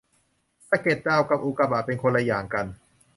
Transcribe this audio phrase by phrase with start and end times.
[0.69, 2.65] สะเก็ดดาวกับอุกาบาตเป็นคนละอย่างกัน